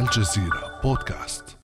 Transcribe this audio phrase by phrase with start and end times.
[0.00, 1.58] الجزيرة بودكاست.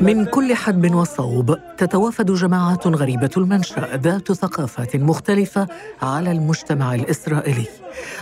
[0.00, 5.68] من كل حدب وصوب تتوافد جماعات غريبة المنشأ ذات ثقافات مختلفة
[6.02, 7.66] على المجتمع الإسرائيلي.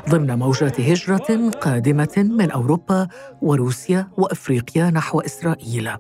[0.09, 3.09] ضمن موجات هجرة قادمة من أوروبا
[3.43, 5.91] وروسيا وأفريقيا نحو إسرائيل.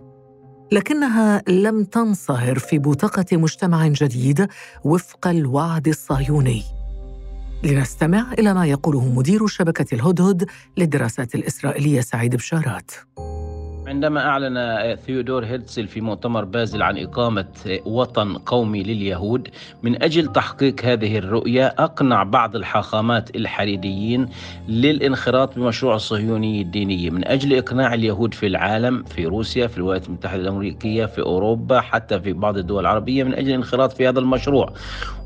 [0.72, 4.48] لكنها لم تنصهر في بوتقة مجتمع جديد
[4.84, 6.75] وفق الوعد الصهيوني.
[7.62, 12.90] لنستمع إلى ما يقوله مدير شبكة الهدهد للدراسات الإسرائيلية سعيد بشارات.
[13.86, 17.46] عندما أعلن ثيودور هيرتزل في مؤتمر بازل عن إقامة
[17.84, 19.48] وطن قومي لليهود
[19.82, 24.28] من أجل تحقيق هذه الرؤية أقنع بعض الحاخامات الحريديين
[24.68, 30.42] للانخراط بمشروع الصهيوني الديني من أجل إقناع اليهود في العالم في روسيا في الولايات المتحدة
[30.42, 34.72] الأمريكية في أوروبا حتى في بعض الدول العربية من أجل الانخراط في هذا المشروع.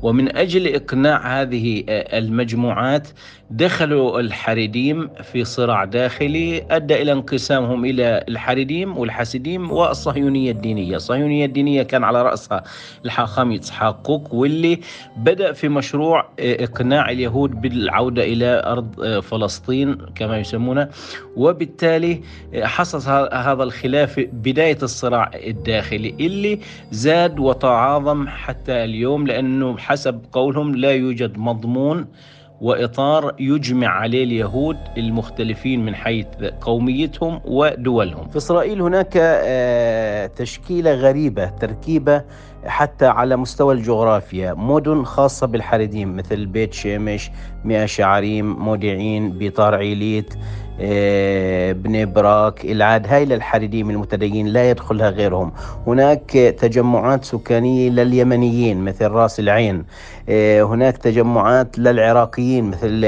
[0.03, 3.07] ومن أجل إقناع هذه المجموعات
[3.51, 8.50] دخلوا الحريديم في صراع داخلي أدى إلى انقسامهم إلى الحريديم
[8.97, 10.95] والحاسديم والصهيونية الدينية.
[10.95, 12.63] الصهيونية الدينية كان على رأسها
[13.05, 14.79] الحاخام يتسحاق كوك واللي
[15.17, 20.89] بدأ في مشروع إقناع اليهود بالعودة إلى أرض فلسطين كما يسمونه.
[21.35, 22.21] وبالتالي
[22.63, 26.59] حصل هذا الخلاف بداية الصراع الداخلي اللي
[26.91, 32.07] زاد وتعاظم حتى اليوم لأنه حسب قولهم لا يوجد مضمون
[32.61, 36.25] وإطار يجمع عليه اليهود المختلفين من حيث
[36.61, 38.27] قوميتهم ودولهم.
[38.29, 39.13] في إسرائيل هناك
[40.35, 42.23] تشكيلة غريبة تركيبة
[42.65, 47.31] حتى على مستوى الجغرافيا مدن خاصة بالحريديم مثل بيت شمش
[47.65, 50.33] مئة شعريم مودعين بيطار عيليت
[50.79, 55.51] بني براك العاد هاي للحريديم المتدين لا يدخلها غيرهم.
[55.87, 59.85] هناك تجمعات سكانية لليمنيين مثل راس العين.
[60.69, 63.05] هناك تجمعات للعراقيين مثل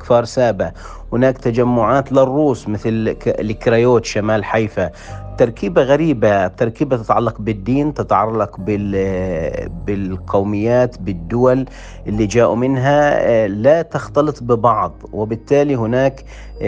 [0.00, 0.72] كفار سابا
[1.12, 4.90] هناك تجمعات للروس مثل الكريوت شمال حيفا.
[5.38, 11.66] تركيبة غريبة تركيبة تتعلق بالدين تتعلق بال بالقوميات بالدول
[12.06, 15.02] اللي جاءوا منها لا تختلط ببعض.
[15.12, 16.24] وبالتالي هناك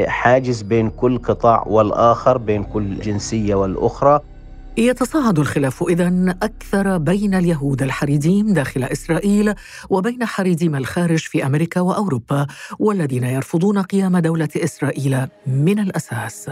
[0.07, 4.21] حاجز بين كل قطاع والآخر بين كل جنسية والأخرى.
[4.77, 9.55] يتصاعد الخلاف إذا أكثر بين اليهود الحريديم داخل إسرائيل
[9.91, 12.47] وبين حريديم الخارج في أمريكا وأوروبا
[12.79, 16.51] والذين يرفضون قيام دولة إسرائيل من الأساس.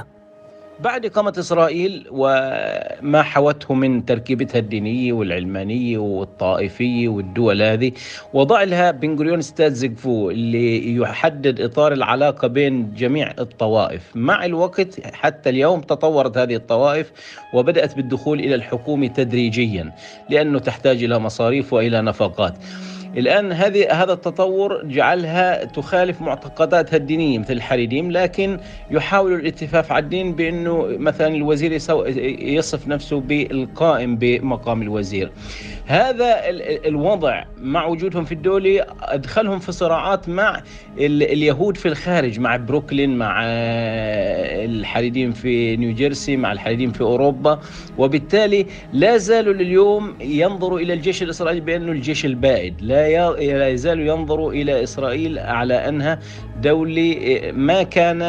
[0.83, 7.93] بعد إقامة إسرائيل وما حوته من تركيبتها الدينية والعلمانية والطائفية والدول هذه
[8.35, 14.03] وضع لها بن غوريون ستاد زيغفو اللي يحدد إطار العلاقة بين جميع الطوائف.
[14.15, 17.13] مع الوقت حتى اليوم تطورت هذه الطوائف
[17.55, 19.93] وبدأت بالدخول إلى الحكومة تدريجيا
[20.31, 22.55] لأنه تحتاج إلى مصاريف وإلى نفقات.
[23.17, 28.59] الآن هذه هذا التطور جعلها تخالف معتقداتها الدينية مثل الحريديم لكن
[28.91, 31.73] يحاول الاتفاق على الدين بأنه مثلا الوزير
[32.43, 35.33] يصف نفسه بالقائم بمقام الوزير.
[35.87, 36.41] هذا
[36.87, 40.63] الوضع مع وجودهم في الدولة أدخلهم في صراعات مع
[40.99, 43.43] اليهود في الخارج مع بروكلين مع
[44.65, 47.61] الحريديم في نيوجيرسي مع الحريديم في أوروبا.
[47.99, 53.02] وبالتالي لا زالوا لليوم ينظروا إلى الجيش الإسرائيلي بأنه الجيش البائد لا
[53.73, 56.19] يزالوا ينظروا إلى إسرائيل على أنها
[56.63, 58.23] دولة ما كان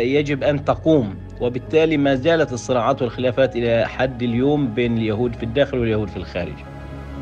[0.00, 1.14] يجب أن تقوم.
[1.40, 6.54] وبالتالي ما زالت الصراعات والخلافات إلى حد اليوم بين اليهود في الداخل واليهود في الخارج.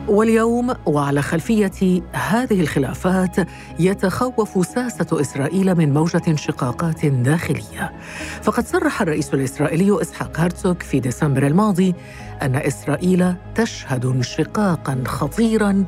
[0.09, 3.37] واليوم وعلى خلفية هذه الخلافات
[3.79, 7.93] يتخوف ساسة إسرائيل من موجة انشقاقات داخلية.
[8.43, 11.95] فقد صرح الرئيس الإسرائيلي إسحاق هرتسوك في ديسمبر الماضي
[12.43, 15.85] أن إسرائيل تشهد انشقاقا خطيرا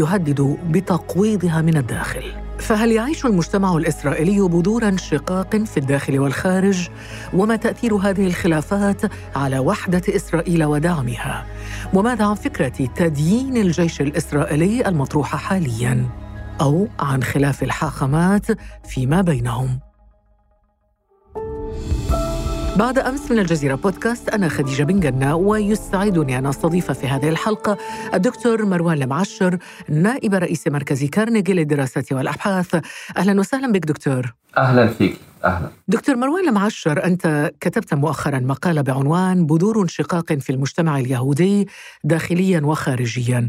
[0.00, 2.22] يهدد بتقويضها من الداخل.
[2.58, 6.88] فهل يعيش المجتمع الإسرائيلي بذور انشقاق في الداخل والخارج؟
[7.34, 9.02] وما تأثير هذه الخلافات
[9.36, 11.46] على وحدة إسرائيل ودعمها؟
[11.94, 16.06] وماذا عن فكرة تديين الجيش الإسرائيلي المطروحه حاليا؟
[16.60, 18.46] أو عن خلاف الحاخامات
[18.84, 19.89] فيما بينهم؟
[22.80, 27.78] بعد أمس من الجزيرة بودكاست أنا خديجة بن جنة ويسعدني أن أستضيف في هذه الحلقة
[28.14, 32.82] الدكتور مروان المعشر نائب رئيس مركز كارنيجي للدراسات والأبحاث.
[33.16, 34.34] أهلا وسهلا بك دكتور.
[34.58, 35.16] أهلا فيك.
[35.44, 35.70] أهلا.
[35.88, 41.68] دكتور مروان المعشر أنت كتبت مؤخرا مقالة بعنوان بذور انشقاق في المجتمع اليهودي
[42.04, 43.48] داخليا وخارجيا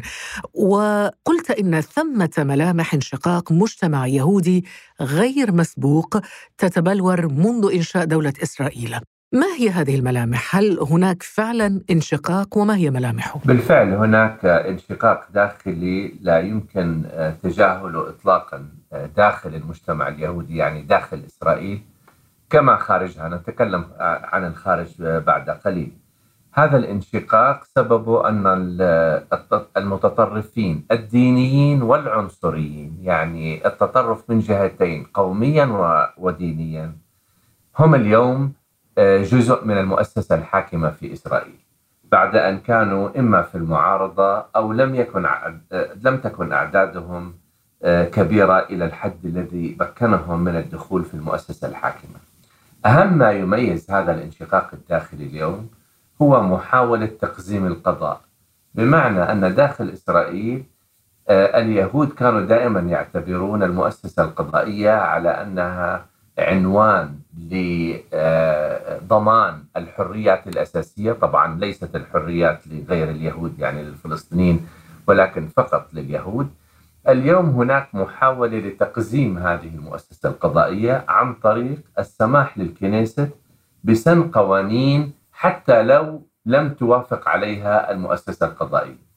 [0.54, 4.66] وقلت إن ثمة ملامح انشقاق مجتمع يهودي
[5.02, 6.18] غير مسبوق
[6.58, 9.00] تتبلور منذ إنشاء دولة إسرائيل.
[9.34, 16.14] ما هي هذه الملامح؟ هل هناك فعلا انشقاق وما هي ملامحه؟ بالفعل هناك انشقاق داخلي
[16.22, 17.04] لا يمكن
[17.44, 18.70] تجاهله اطلاقا
[19.18, 21.82] داخل المجتمع اليهودي يعني داخل إسرائيل
[22.50, 25.92] كما خارجها نتكلم عن الخارج بعد قليل
[26.54, 28.48] هذا الانشقاق سببه أن
[29.78, 35.66] المتطرفين الدينيين والعنصريين يعني التطرف من جهتين قوميا
[36.18, 36.96] ودينيا
[37.80, 38.61] هم اليوم آه،
[39.00, 41.56] جزء من المؤسسة الحاكمة في إسرائيل
[42.12, 45.60] بعد أن كانوا إما في المعارضة أو لم يكن آه،
[46.04, 47.34] لم تكن أعدادهم
[47.84, 52.20] آه، كبيرة إلى الحد الذي مكنهم من الدخول في المؤسسة الحاكمة.
[52.86, 55.70] أهم ما يميز هذا الانشقاق الداخلي اليوم
[56.22, 58.22] هو محاولة تقزيم القضاء
[58.76, 60.64] بمعنى أن داخل إسرائيل
[61.30, 66.06] اليهود كانوا دائما يعتبرون المؤسسة القضائية على أنها
[66.40, 67.20] عنوان
[68.14, 71.14] لضمان الحريات الأساسية.
[71.14, 74.68] طبعا ليست الحريات لغير اليهود يعني للفلسطينيين
[75.08, 76.50] ولكن فقط لليهود.
[77.10, 83.30] اليوم هناك محاولة لتقزيم هذه المؤسسة القضائية عن طريق السماح للكنيسة
[83.84, 89.12] بسن قوانين حتى لو لم توافق عليها المؤسسة القضائية.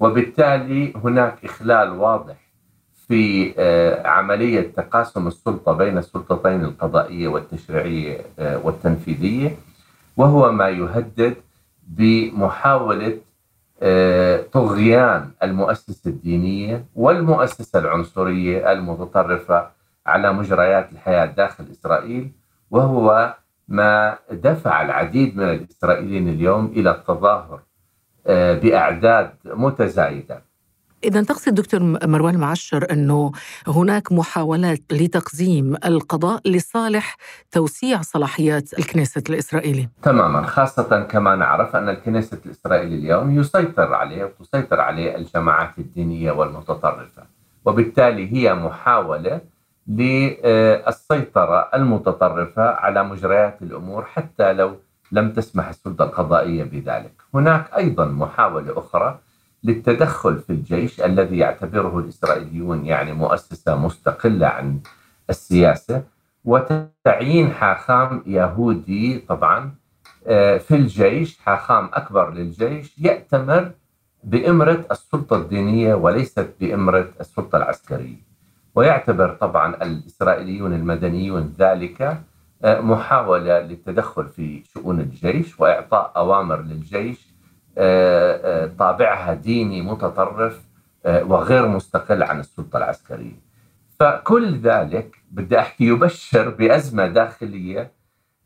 [0.00, 2.49] وبالتالي هناك إخلال واضح
[3.10, 9.56] في آه، عملية تقاسم السلطة بين السلطتين القضائية والتشريعية آه، والتنفيذية
[10.16, 11.36] وهو ما يهدد
[11.88, 13.18] بمحاولة
[13.82, 19.68] آه، طغيان المؤسسة الدينية والمؤسسة العنصرية المتطرفة
[20.06, 22.30] على مجريات الحياة داخل إسرائيل
[22.70, 23.34] وهو
[23.68, 27.60] ما دفع العديد من الإسرائيليين اليوم إلى التظاهر
[28.62, 30.49] بأعداد متزايدة.
[31.04, 33.32] إذا تقصد دكتور مروان معشر أنه
[33.66, 37.16] هناك محاولات لتقزيم القضاء لصالح
[37.50, 39.88] توسيع صلاحيات الكنيسة الإسرائيلي.
[40.02, 40.46] تماما.
[40.46, 47.22] خاصة كما نعرف أن الكنيسة الإسرائيلي اليوم يسيطر عليه وتسيطر عليه الجماعات الدينية والمتطرفة.
[47.64, 49.40] وبالتالي هي محاولة
[49.86, 54.76] للسيطرة المتطرفة على مجريات الأمور حتى لو
[55.12, 57.12] لم تسمح السلطة القضائية بذلك.
[57.34, 59.18] هناك أيضا محاولة أخرى
[59.64, 64.80] للتدخل في الجيش الذي يعتبره الإسرائيليون يعني مؤسسة مستقلة عن
[65.30, 66.02] السياسة
[66.44, 69.74] وتعيين حاخام يهودي طبعا
[70.26, 73.70] آه، في الجيش حاخام أكبر للجيش يأتمر
[74.24, 78.16] بإمرة السلطة الدينية وليست بإمرة السلطة العسكرية.
[78.74, 82.20] ويعتبر طبعا الإسرائيليون المدنيون ذلك
[82.64, 87.29] آه، محاولة للتدخل في شؤون الجيش وإعطاء أوامر للجيش
[88.78, 90.60] طابعها ديني متطرف
[91.06, 93.40] آه، وغير مستقل عن السلطة العسكرية.
[94.00, 97.90] فكل ذلك بدي أحكي يبشر بأزمة داخلية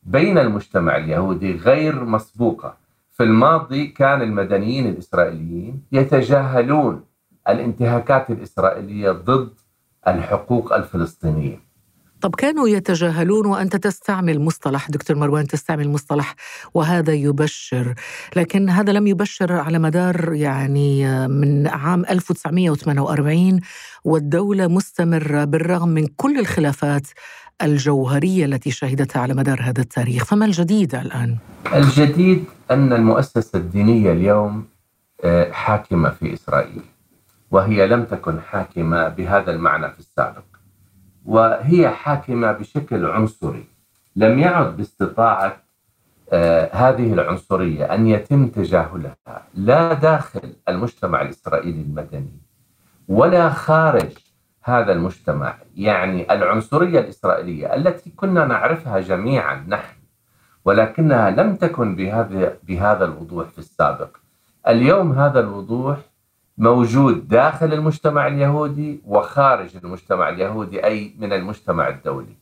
[0.03, 2.77] بين المجتمع اليهودي غير مسبوقة.
[3.11, 7.05] في الماضي كان المدنيين الإسرائيليين يتجاهلون
[7.49, 9.51] الانتهاكات الإسرائيلية ضد
[10.09, 11.64] الحقوق الفلسطينية.
[12.25, 16.35] طب كانوا يتجاهلون وأنت تستعمل مصطلح دكتور مروان تستعمل مصطلح
[16.75, 17.95] وهذا يبشر
[18.37, 23.61] لكن هذا لم يبشر على مدار يعني من عام 1948
[24.05, 27.07] والدولة مستمرة بالرغم من كل الخلافات
[27.63, 30.25] الجوهرية التي شهدتها على مدار هذا التاريخ.
[30.25, 31.37] فما الجديد الآن؟
[31.75, 34.65] الجديد أن المؤسسة الدينية اليوم
[35.25, 36.83] آه، حاكمة في إسرائيل
[37.51, 40.54] وهي لم تكن حاكمة بهذا المعنى في السابق.
[41.25, 43.65] وهي حاكمة بشكل عنصري.
[44.17, 45.57] لم يعد باستطاعة
[46.33, 49.17] آه هذه العنصرية أن يتم تجاهلها
[49.55, 52.39] لا داخل المجتمع الإسرائيلي المدني
[53.09, 54.11] ولا خارج
[54.63, 55.55] هذا المجتمع.
[55.77, 59.97] يعني العنصرية الإسرائيلية التي كنا نعرفها جميعا نحن
[60.65, 64.17] ولكنها لم تكن بهذا بهذا الوضوح في السابق.
[64.69, 65.99] اليوم هذا الوضوح
[66.59, 72.37] موجود داخل المجتمع اليهودي وخارج المجتمع اليهودي أي من المجتمع الدولي.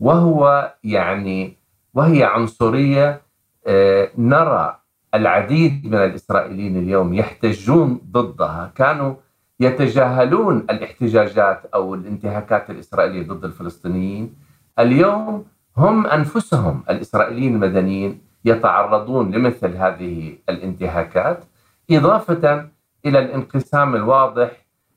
[0.00, 1.56] وهو يعني
[1.94, 3.22] وهي عنصرية
[3.66, 4.78] آه، نرى
[5.14, 8.72] العديد من الإسرائيليين اليوم يحتجون ضدها.
[8.74, 9.14] كانوا
[9.60, 14.34] يتجاهلون الاحتجاجات أو الانتهاكات الإسرائيلية ضد الفلسطينيين.
[14.78, 15.44] اليوم
[15.76, 21.44] هم أنفسهم الإسرائيليين المدنيين يتعرضون لمثل هذه الانتهاكات.
[21.90, 22.73] إضافة
[23.06, 24.50] إلى الانقسام الواضح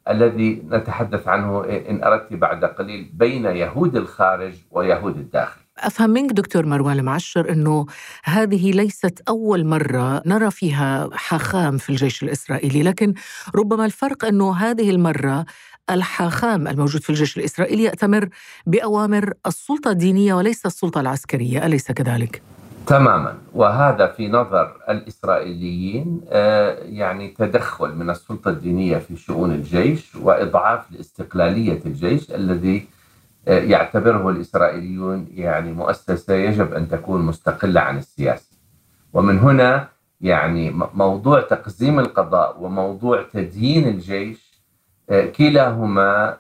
[0.09, 5.61] الذي نتحدث عنه إن أردت بعد قليل بين يهود الخارج ويهود الداخل.
[5.77, 7.85] أفهم منك دكتور مروان المعشر إنه
[8.23, 13.13] هذه ليست أول مرة نرى فيها حاخام في الجيش الإسرائيلي، لكن
[13.55, 15.45] ربما الفرق إنه هذه المرة
[15.89, 18.29] الحاخام الموجود في الجيش الإسرائيلي يأتمر
[18.65, 22.41] بأوامر السلطة الدينية وليس السلطة العسكرية، أليس كذلك؟
[22.87, 30.91] تماما وهذا في نظر الإسرائيليين آه، يعني تدخل من السلطة الدينية في شؤون الجيش وإضعاف
[30.91, 32.87] لاستقلالية الجيش الذي
[33.47, 38.57] آه، يعتبره الإسرائيليون يعني مؤسسة يجب أن تكون مستقلة عن السياسة.
[39.13, 39.87] ومن هنا
[40.21, 44.61] يعني موضوع تقزيم القضاء وموضوع تديين الجيش
[45.09, 46.37] آه، كلاهما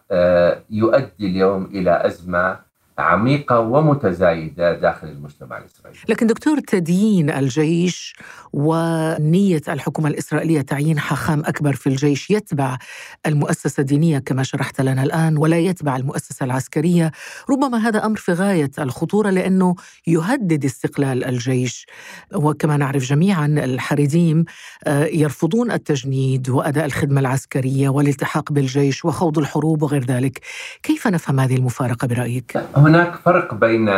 [0.69, 2.66] يؤدي اليوم إلى أزمة
[2.99, 5.99] عميقة ومتزايدة داخل المجتمع الإسرائيلي.
[6.09, 8.15] لكن دكتور تديين الجيش
[8.53, 12.77] ونية الحكومة الإسرائيلية تعيين حاخام أكبر في الجيش يتبع
[13.25, 17.11] المؤسسة الدينية كما شرحت لنا الآن ولا يتبع المؤسسة العسكرية.
[17.49, 19.75] ربما هذا أمر في غاية الخطورة لأنه
[20.07, 21.87] يهدد استقلال الجيش.
[22.35, 24.45] وكما نعرف جميعا الحريديم
[24.83, 30.41] آه، يرفضون التجنيد وأداء الخدمة العسكرية والالتحاق بالجيش وخوض الحروب وغير ذلك.
[30.83, 33.89] كيف نفهم هذه المفارقة برأيك؟ هناك فرق بين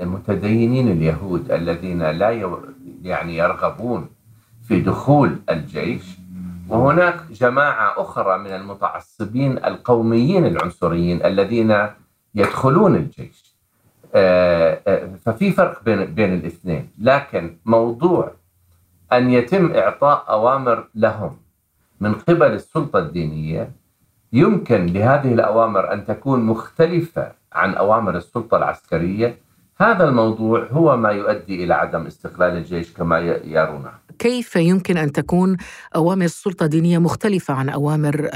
[0.00, 2.30] المتدينين اليهود الذين لا
[3.02, 4.08] يعني يرغبون
[4.68, 6.02] في دخول الجيش
[6.68, 11.86] وهناك جماعة أخرى من المتعصبين القوميين العنصريين الذين
[12.34, 13.54] يدخلون الجيش.
[14.14, 18.32] آه، آه، ففي فرق بين بين الاثنين لكن موضوع
[19.12, 21.36] أن يتم إعطاء أوامر لهم
[22.00, 23.70] من قبل السلطة الدينية
[24.32, 29.38] يمكن لهذه الأوامر أن تكون مختلفة عن أوامر السلطة العسكرية.
[29.80, 33.90] هذا الموضوع هو ما يؤدي إلى عدم استقلال الجيش كما يرونه.
[34.18, 35.56] كيف يمكن أن تكون
[35.96, 38.28] أوامر السلطة الدينية مختلفة عن أوامر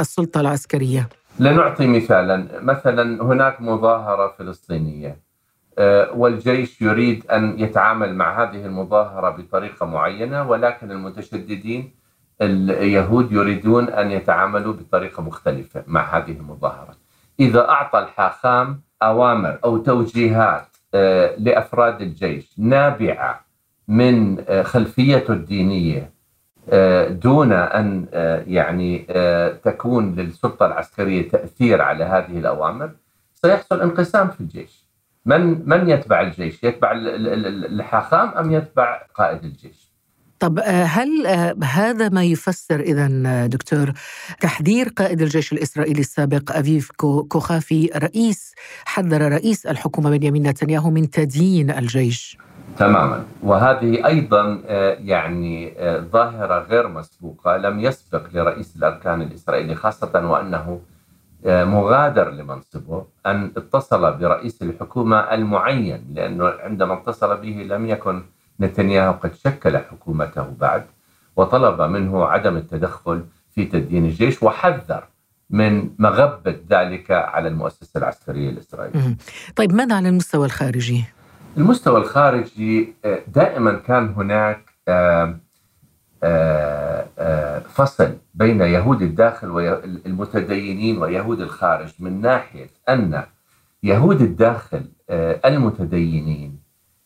[0.00, 1.08] السلطة العسكرية؟
[1.40, 2.46] لنعطي مثالا.
[2.62, 5.28] مثلا هناك مظاهرة فلسطينية.
[5.78, 11.90] آه، والجيش يريد أن يتعامل مع هذه المظاهرة بطريقة معينة ولكن المتشددين
[12.42, 17.07] اليهود يريدون أن يتعاملوا بطريقة مختلفة مع هذه المظاهرة.
[17.40, 23.44] إذا أعطى الحاخام أوامر أو توجيهات آه، لأفراد الجيش نابعة
[23.88, 26.10] من آه، خلفيته الدينية
[26.70, 28.06] آه، دون أن
[28.46, 28.98] يعني
[29.64, 32.90] تكون للسلطة العسكرية تأثير على هذه الأوامر
[33.34, 34.84] سيحصل انقسام في الجيش
[35.26, 39.87] من من يتبع الجيش؟ يتبع الحاخام أم يتبع قائد الجيش؟
[40.40, 43.92] طب آه، هل آه، هذا ما يفسر اذا آه، دكتور
[44.40, 46.90] تحذير قائد الجيش الإسرائيلي السابق أفيف
[47.28, 48.54] كوخافي رئيس
[48.84, 52.38] حذر رئيس الحكومة بنيامين نتنياهو من تدين الجيش؟
[52.78, 53.24] تماما.
[53.42, 54.60] وهذه أيضا
[55.00, 55.74] يعني
[56.12, 60.80] ظاهرة غير مسبوقة لم يسبق لرئيس الأركان الإسرائيلي خاصة وأنه
[61.46, 68.22] مغادر لمنصبه أن اتصل برئيس الحكومة المعين لأنه عندما اتصل به لم يكن
[68.60, 70.84] نتنياهو قد شكل حكومته بعد
[71.36, 73.24] وطلب منه عدم التدخل
[73.54, 75.04] في تدين الجيش وحذر
[75.50, 79.16] من مغبة ذلك على المؤسسة العسكرية الإسرائيلية
[79.56, 81.04] طيب ماذا عن المستوى الخارجي؟
[81.56, 85.38] المستوى الخارجي آه، دائما كان هناك آه،
[86.22, 93.22] آه، فصل بين يهود الداخل والمتدينين ويهود الخارج من ناحية أن
[93.82, 94.82] يهود الداخل
[95.44, 96.57] المتدينين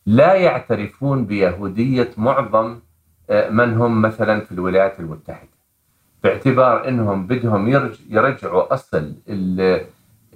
[0.06, 2.78] لا يعترفون بيهودية معظم
[3.30, 5.48] آه، من هم مثلا في الولايات المتحدة.
[6.24, 7.68] باعتبار أنهم بدهم
[8.10, 9.60] يرجعوا أصل ال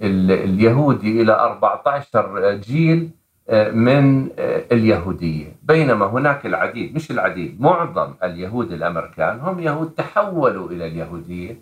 [0.01, 3.09] ال اليهودي إلى 14 جيل
[3.49, 5.55] آه، من آه، اليهودية.
[5.63, 11.57] بينما هناك العديد مش العديد معظم اليهود الأمريكان هم يهود تحولوا إلى اليهودية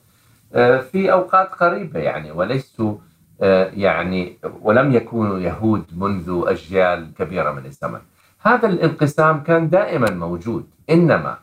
[0.91, 2.95] في أوقات قريبة يعني وليسوا
[3.73, 7.99] يعني ولم يكونوا يهود منذ أجيال كبيرة من الزمن.
[8.41, 11.37] هذا الانقسام كان دائما موجود إنما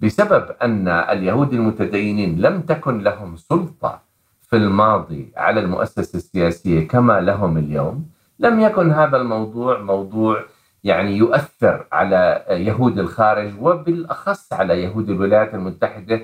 [0.00, 4.02] بسبب أن اليهود المتدينين لم تكن لهم سلطة
[4.50, 10.44] في الماضي على المؤسسة السياسية كما لهم اليوم لم يكن هذا الموضوع موضوع
[10.84, 16.20] يعني يؤثر على يهود الخارج وبالأخص على يهود الولايات المتحدة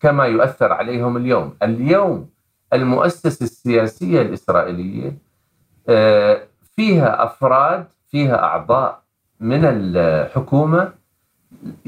[0.00, 1.54] كما يؤثر عليهم اليوم.
[1.62, 2.28] اليوم
[2.72, 5.12] المؤسسة السياسية الإسرائيلية
[5.88, 6.42] آه،
[6.76, 9.02] فيها أفراد فيها أعضاء
[9.40, 10.92] من الحكومة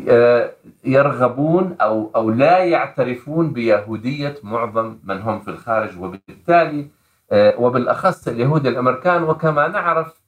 [0.09, 0.51] آه،
[0.85, 6.87] يرغبون أو أو لا يعترفون بيهودية معظم من هم في الخارج وبالتالي
[7.33, 10.19] آه، وبالأخص اليهود الأمريكان وكما نعرف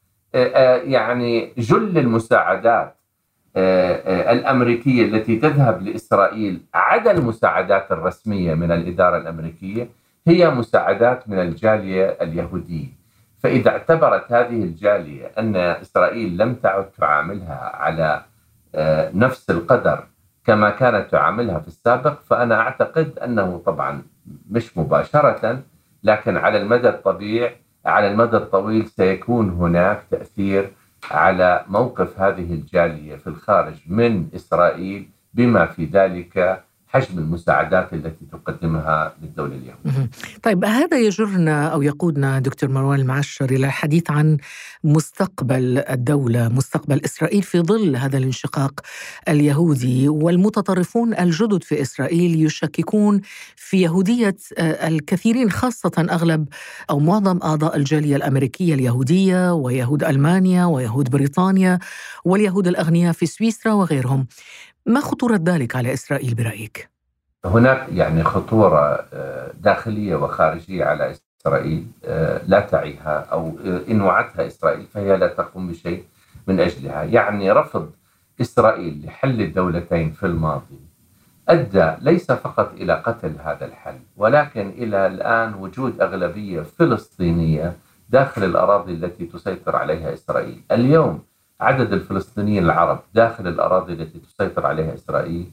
[0.85, 2.97] يعني جل المساعدات
[3.57, 9.89] الأمريكية التي تذهب لإسرائيل عدا المساعدات الرسمية من الإدارة الأمريكية.
[10.29, 13.01] هي مساعدات من الجالية اليهودية.
[13.43, 18.23] فإذا اعتبرت هذه الجالية أن إسرائيل لم تعد تعاملها على
[18.75, 20.07] آه، نفس القدر
[20.45, 24.03] كما كانت تعاملها في السابق فأنا أعتقد أنه طبعا
[24.51, 25.63] مش مباشرة
[26.05, 30.71] لكن على المدى الطبيعي على المدى الطويل سيكون هناك تأثير
[31.11, 39.15] على موقف هذه الجالية في الخارج من إسرائيل بما في ذلك حجم المساعدات التي تقدمها
[39.23, 40.11] للدولة اليهودية
[40.43, 44.37] طيب هذا يجرنا أو يقودنا دكتور مروان المعشر إلى الحديث عن
[44.85, 48.81] مستقبل الدولة مستقبل إسرائيل في ظل هذا الانشقاق
[49.29, 50.09] اليهودي.
[50.09, 53.21] والمتطرفون الجدد في إسرائيل يشككون
[53.57, 56.49] في يهودية آه، الكثيرين خاصة أغلب
[56.91, 61.79] أو معظم أعضاء الجالية الأمريكية اليهودية ويهود ألمانيا ويهود بريطانيا
[62.25, 64.27] واليهود الأغنياء في سويسرا وغيرهم.
[64.87, 66.91] ما خطورة ذلك على إسرائيل برأيك؟
[67.45, 74.47] هناك يعني خطورة آه، داخلية وخارجية على إسرائيل آه، لا تعيها أو آه، إن وعدتها
[74.47, 76.05] إسرائيل فهي لا تقوم بشيء
[76.47, 77.91] من أجلها يعني رفض
[78.41, 80.81] إسرائيل لحل الدولتين في الماضي
[81.49, 87.77] أدى ليس فقط إلى قتل هذا الحل ولكن إلى الآن وجود أغلبية فلسطينية
[88.09, 91.23] داخل الأراضي التي تسيطر عليها إسرائيل اليوم
[91.61, 95.51] عدد الفلسطينيين العرب داخل الأراضي التي تسيطر عليها إسرائيل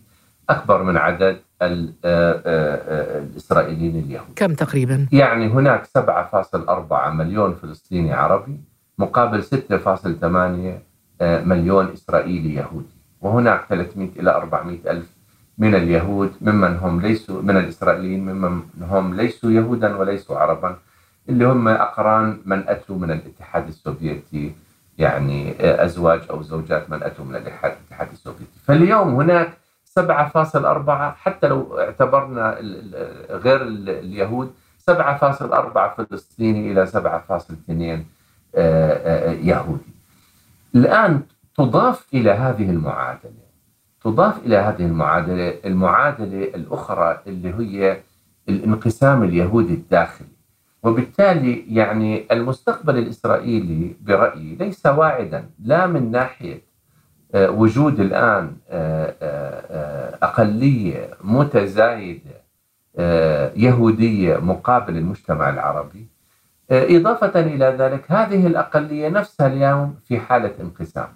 [0.49, 4.27] أكبر من عدد آه، آه، آه، الإسرائيليين اليهود.
[4.35, 8.57] كم تقريبا؟ يعني هناك 7.4 مليون فلسطيني عربي
[8.97, 10.81] مقابل 6.8
[11.21, 12.97] مليون إسرائيلي يهودي.
[13.21, 15.17] وهناك 300 إلى 400 ألف
[15.57, 20.77] من اليهود ممن هم ليسوا من الإسرائيليين ممن هم ليسوا يهودا وليسوا عربا
[21.29, 24.55] اللي هم أقران من أتوا من الاتحاد السوفيتي.
[24.97, 28.59] يعني أزواج أو زوجات من اتوا من الاتحاد السوفيتي.
[28.65, 29.57] فاليوم هناك
[29.99, 32.57] 7.4 حتى لو اعتبرنا
[33.29, 34.53] غير اليهود
[34.91, 38.05] 7.4 فلسطيني إلى 7.2
[38.55, 38.93] آه،
[39.25, 39.93] آه، يهودي.
[40.75, 41.21] الآن
[41.57, 43.47] تضاف إلى هذه المعادلة
[44.03, 48.01] تضاف إلى هذه المعادلة المعادلة الأخرى اللي هي
[48.49, 50.36] الانقسام اليهودي الداخلي.
[50.83, 56.67] وبالتالي يعني المستقبل الإسرائيلي برأيي ليس واعدا لا من ناحية
[57.35, 62.47] آه، وجود الآن آه، آه، أقلية متزايدة
[63.55, 66.07] يهودية مقابل المجتمع العربي.
[66.71, 71.07] إضافة إلى ذلك هذه الأقلية نفسها اليوم في حالة انقسام.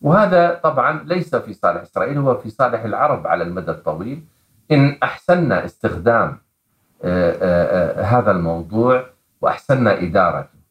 [0.00, 4.24] وهذا طبعا ليس في صالح إسرائيل هو في صالح العرب على المدى الطويل.
[4.70, 6.38] إن أحسننا استخدام
[8.14, 9.06] هذا الموضوع
[9.40, 10.62] وأحسننا إدارته.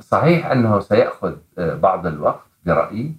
[0.00, 3.14] صحيح أنه سيأخذ بعض الوقت برأيي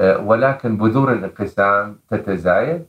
[0.00, 2.84] ولكن بذور الانقسام تتزايد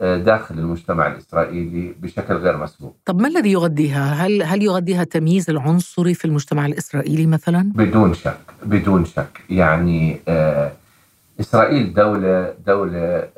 [0.00, 2.96] داخل المجتمع الإسرائيلي بشكل غير مسبوق.
[3.04, 8.38] طب ما الذي يغذيها؟ هل هل يغذيها التمييز العنصري في المجتمع الإسرائيلي مثلا؟ بدون شك
[8.62, 10.20] بدون شك يعني
[11.40, 13.28] إسرائيل دولة دولة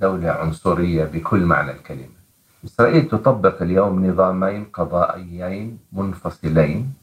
[0.00, 2.21] دولة عنصرية بكل معنى الكلمة.
[2.64, 6.94] إسرائيل تطبق اليوم نظامين قضائيين منفصلين.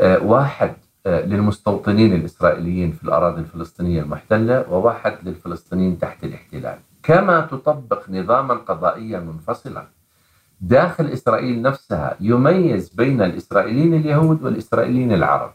[0.00, 0.72] آه، واحد
[1.06, 6.78] آه، للمستوطنين الإسرائيليين في الأراضي الفلسطينية المحتلة وواحد للفلسطينيين تحت الاحتلال.
[7.02, 9.86] كما تطبق نظاما قضائيا منفصلا
[10.60, 15.52] داخل إسرائيل نفسها يميز بين الإسرائيليين اليهود والإسرائيليين العرب.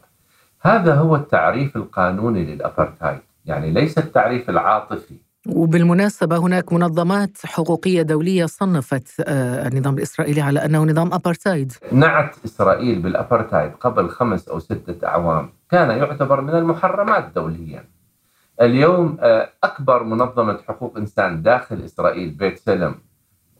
[0.60, 5.14] هذا هو التعريف القانوني للأبرتايد يعني ليس التعريف العاطفي.
[5.48, 13.02] وبالمناسبة هناك منظمات حقوقية دولية صنفت آه، النظام الإسرائيلي على أنه نظام أبارتايد نعت إسرائيل
[13.02, 15.52] بالأبارتايد قبل خمس أو ستة أعوام.
[15.70, 17.84] كان يعتبر من المحرمات دوليا.
[18.60, 22.94] اليوم آه، أكبر منظمة حقوق إنسان داخل إسرائيل بتسيلم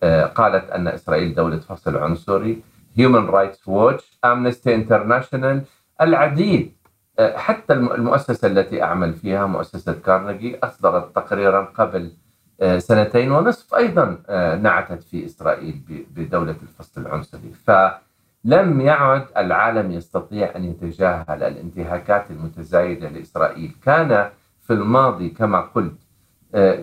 [0.03, 2.62] آه، قالت أن إسرائيل دولة فصل عنصري.
[2.99, 5.57] Human Rights Watch Amnesty International
[6.01, 6.73] العديد
[7.18, 12.12] حتى المؤسسة التي أعمل فيها مؤسسة كارنيجي أصدرت تقريرا قبل
[12.62, 17.53] آه، سنتين ونصف أيضا آه، نعتت في إسرائيل بدولة الفصل العنصري.
[17.66, 23.77] فلم يعد العالم يستطيع أن يتجاهل الانتهاكات المتزايدة لإسرائيل.
[23.85, 25.96] كان في الماضي كما قلت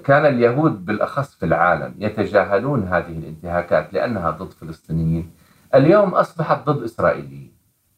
[0.03, 5.31] كان اليهود بالأخص في العالم يتجاهلون هذه الانتهاكات لأنها ضد فلسطينيين.
[5.75, 7.51] اليوم أصبحت ضد إسرائيليين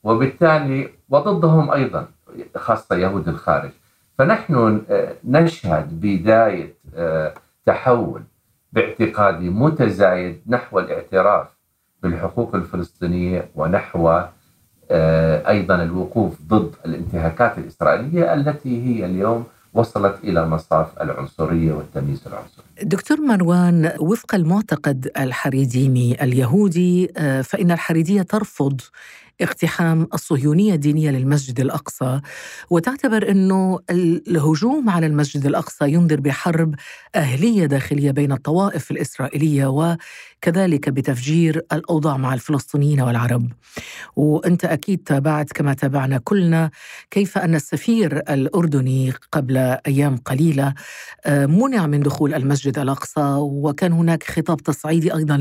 [0.04, 2.08] وبالتالي وضدهم أيضا.
[2.56, 3.72] خاصة يهود الخارج.
[4.20, 7.34] فنحن آه، نشهد بداية آه،
[7.65, 8.22] تحول
[8.74, 11.48] باعتقادي متزايد نحو الاعتراف
[12.04, 14.22] بالحقوق الفلسطينية ونحو
[14.92, 22.65] آه، أيضا الوقوف ضد الانتهاكات الإسرائيلية التي هي اليوم وصلت إلى مصاف العنصرية والتمييز العنصري.
[22.84, 27.08] دكتور مروان وفق المعتقد الحريديمي اليهودي
[27.44, 28.82] فإن الحريدية ترفض
[29.41, 32.21] اقتحام الصهيونية الدينية للمسجد الأقصى
[32.69, 36.75] وتعتبر إنه الهجوم على المسجد الأقصى ينذر بحرب
[37.15, 43.52] أهلية داخلية بين الطوائف الإسرائيلية وكذلك بتفجير الأوضاع مع الفلسطينيين والعرب.
[44.15, 46.71] وأنت أكيد تابعت كما تابعنا كلنا
[47.12, 50.73] كيف أن السفير الأردني قبل أيام قليلة
[51.25, 55.38] آه، منع من دخول المسجد الأقصى وكان هناك خطاب تصعيدي أيضا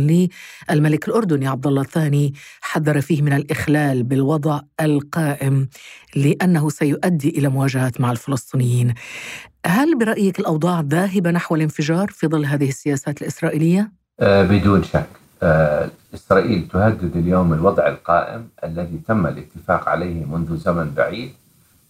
[0.70, 5.68] للملك الأردني عبد الله الثاني حذر فيه من الاخلال بالوضع القائم
[6.16, 8.94] لأنه سيؤدي إلى مواجهات مع الفلسطينيين.
[9.66, 15.09] هل برأيك الأوضاع ذاهبة نحو الانفجار في ظل هذه السياسات الإسرائيلية؟ آه بدون شك
[15.42, 21.33] آه إسرائيل تهدد اليوم الوضع القائم الذي تم الاتفاق عليه منذ زمن بعيد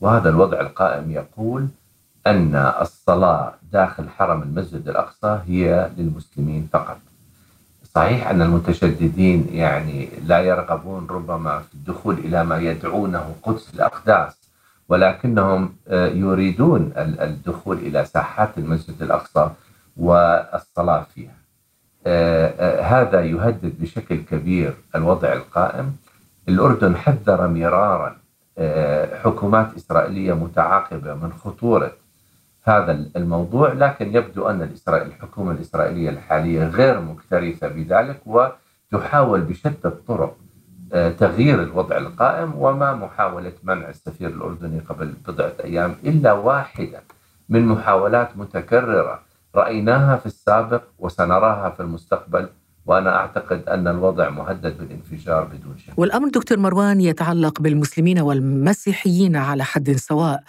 [0.01, 1.69] وهذا الوضع القائم يقول
[2.27, 6.99] أن الصلاة داخل حرم المسجد الأقصى هي للمسلمين فقط.
[7.95, 14.39] صحيح أن المتشددين يعني لا يرغبون ربما في الدخول إلى ما يدعونه قدس الأقداس
[14.89, 19.51] ولكنهم آه، يريدون الدخول إلى ساحات المسجد الأقصى
[19.97, 21.35] والصلاة فيها.
[22.07, 25.97] آه، آه، هذا يهدد بشكل كبير الوضع القائم.
[26.49, 28.17] الأردن حذر مرارا
[29.23, 31.93] حكومات إسرائيلية متعاقبة من خطورة
[32.65, 40.37] هذا الموضوع لكن يبدو أن الحكومة الإسرائيلية الحالية غير مكترثة بذلك وتحاول بشتى الطرق
[40.93, 47.03] آه، تغيير الوضع القائم وما محاولة منع السفير الأردني قبل بضعة أيام إلا واحدة
[47.49, 49.21] من محاولات متكررة
[49.55, 52.49] رأيناها في السابق وسنراها في المستقبل.
[52.89, 55.99] وأنا أعتقد أن الوضع مهدد بالانفجار بدون شك.
[55.99, 60.43] والأمر دكتور مروان يتعلق بالمسلمين والمسيحيين على حد سواء.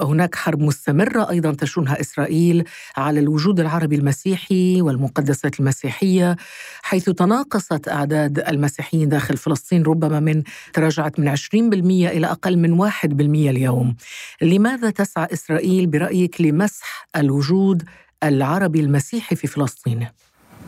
[0.00, 2.64] هناك حرب مستمرة أيضا تشنها إسرائيل
[2.96, 6.36] على الوجود العربي المسيحي والمقدسات المسيحية
[6.82, 13.50] حيث تناقصت أعداد المسيحيين داخل فلسطين ربما من تراجعت من 20% إلى أقل من 1%
[13.50, 13.96] اليوم.
[14.42, 17.82] لماذا تسعى إسرائيل برأيك لمسح الوجود
[18.22, 20.06] العربي المسيحي في فلسطين؟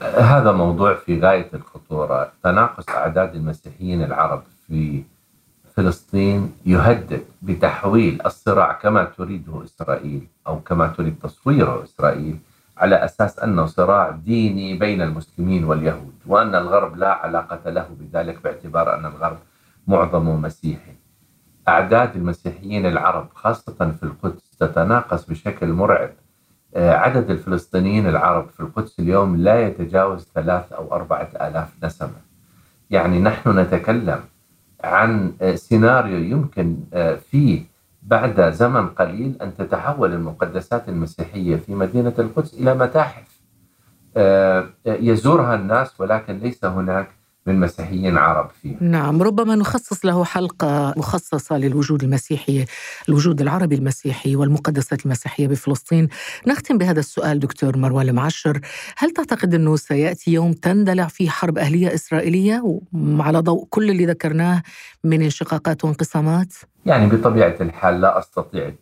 [0.03, 2.33] هذا موضوع في غاية الخطورة.
[2.43, 5.03] تناقص أعداد المسيحيين العرب في
[5.77, 12.39] فلسطين يهدد بتحويل الصراع كما تريده إسرائيل أو كما تريد تصويره إسرائيل
[12.79, 18.95] على أساس أنه صراع ديني بين المسلمين واليهود وأن الغرب لا علاقة له بذلك باعتبار
[18.95, 19.39] أن الغرب
[19.87, 20.93] معظمه مسيحي.
[21.69, 26.11] أعداد المسيحيين العرب خاصة في القدس تتناقص بشكل مرعب.
[26.77, 32.21] عدد الفلسطينيين العرب في القدس اليوم لا يتجاوز ثلاث أو أربعة آلاف نسمة.
[32.91, 34.21] يعني نحن نتكلم
[34.85, 37.63] عن آه، سيناريو يمكن آه، فيه
[38.03, 43.37] بعد زمن قليل أن تتحول المقدسات المسيحية في مدينة القدس إلى متاحف.
[44.87, 47.09] يزورها الناس ولكن ليس هناك
[47.47, 52.65] من مسيحيين عرب فيه نعم ربما نخصص له حلقة مخصصة للوجود المسيحي
[53.09, 56.09] الوجود العربي المسيحي والمقدسات المسيحية بفلسطين.
[56.47, 58.61] نختم بهذا السؤال دكتور مروان المعشر.
[58.97, 62.81] هل تعتقد أنه سيأتي يوم تندلع فيه حرب أهلية إسرائيلية؟
[63.19, 64.63] على ضوء كل اللي ذكرناه
[65.05, 66.55] من انشقاقات وانقسامات؟
[66.87, 68.73] يعني بطبيعة الحال لا أستطيع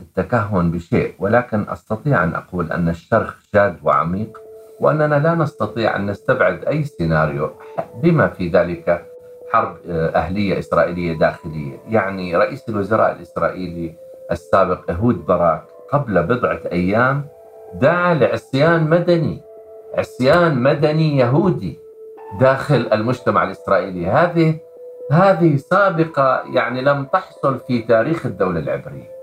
[0.00, 4.38] التكهن بشيء ولكن أستطيع أن أقول أن الشرخ جاد وعميق
[4.80, 7.50] وأننا لا نستطيع أن نستبعد أي سيناريو
[8.02, 9.06] بما في ذلك
[9.52, 11.78] حرب آه، أهلية إسرائيلية داخلية.
[11.88, 13.94] يعني رئيس الوزراء الإسرائيلي
[14.32, 17.26] السابق إهود باراك قبل بضعة أيام
[17.74, 19.40] دعا لعصيان مدني
[19.98, 21.78] عصيان مدني يهودي
[22.40, 24.06] داخل المجتمع الإسرائيلي.
[24.06, 24.58] هذه
[25.12, 29.14] هذه سابقة يعني لم تحصل في تاريخ الدولة العبرية.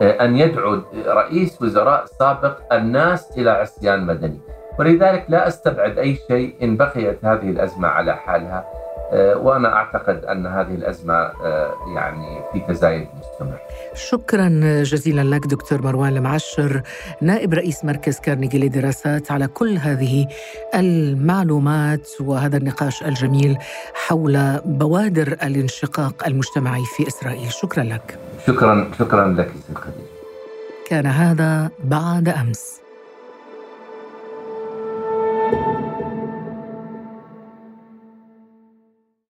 [0.00, 4.40] آه، أن يدعو رئيس وزراء سابق الناس إلى عصيان مدني.
[4.78, 8.64] ولذلك لا أستبعد أي شيء إن بقيت هذه الأزمة على حالها
[9.12, 13.58] آه، وأنا أعتقد أن هذه الأزمة آه، يعني في تزايد مستمر.
[13.94, 14.48] شكرا
[14.82, 16.82] جزيلا لك دكتور مروان المعشر
[17.20, 20.26] نائب رئيس مركز كارنيجي للدراسات على كل هذه
[20.74, 23.58] المعلومات وهذا النقاش الجميل
[23.94, 28.18] حول بوادر الانشقاق المجتمعي في إسرائيل، شكرا لك.
[28.46, 30.10] شكرا شكرا لك سيد خديجة.
[30.88, 32.79] كان هذا بعد أمس.